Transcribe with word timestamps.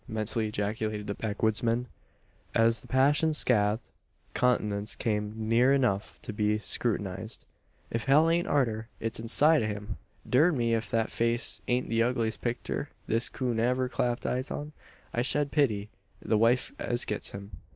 mentally 0.07 0.47
ejaculated 0.47 1.05
the 1.05 1.13
backwoodsman, 1.13 1.85
as 2.55 2.79
the 2.79 2.87
passion 2.87 3.35
scathed 3.35 3.91
countenance 4.33 4.95
came 4.95 5.31
near 5.47 5.71
enough 5.75 6.19
to 6.23 6.33
be 6.33 6.57
scrutinised. 6.57 7.45
"If 7.91 8.05
hell 8.05 8.27
ain't 8.27 8.47
arter, 8.47 8.87
it's 8.99 9.19
inside 9.19 9.61
o' 9.61 9.67
him! 9.67 9.97
Durn 10.27 10.57
me, 10.57 10.73
ef 10.73 10.85
thet 10.85 11.11
face 11.11 11.61
ain't 11.67 11.87
the 11.87 12.01
ugliest 12.01 12.41
picter 12.41 12.89
this 13.05 13.29
coon 13.29 13.59
ever 13.59 13.87
clapped 13.87 14.25
eyes 14.25 14.49
on. 14.49 14.71
I 15.13 15.21
shed 15.21 15.51
pity 15.51 15.89
the 16.19 16.35
wife 16.39 16.71
as 16.79 17.05
gets 17.05 17.29
him. 17.29 17.51